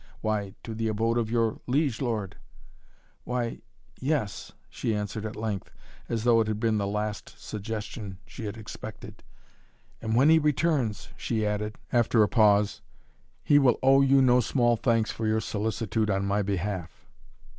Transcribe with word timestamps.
"Why 0.21 0.55
to 0.63 0.73
the 0.73 0.87
abode 0.87 1.19
of 1.19 1.29
your 1.29 1.59
liege 1.67 2.01
lord." 2.01 2.35
"Why 3.23 3.61
yes" 3.99 4.51
she 4.71 4.95
answered 4.95 5.27
at 5.27 5.35
length, 5.35 5.69
as 6.09 6.23
though 6.23 6.41
it 6.41 6.47
had 6.47 6.59
been 6.59 6.79
the 6.79 6.87
last 6.87 7.35
suggestion 7.37 8.17
she 8.25 8.45
had 8.45 8.57
expected. 8.57 9.21
"And 10.01 10.15
when 10.15 10.29
he 10.31 10.39
returns," 10.39 11.09
she 11.15 11.45
added, 11.45 11.77
after 11.93 12.23
a 12.23 12.27
pause, 12.27 12.81
"he 13.43 13.59
will 13.59 13.77
owe 13.83 14.01
you 14.01 14.23
no 14.23 14.39
small 14.39 14.75
thanks 14.75 15.11
for 15.11 15.27
your 15.27 15.39
solicitude 15.39 16.09
on 16.09 16.25
my 16.25 16.41
behalf." 16.41 17.05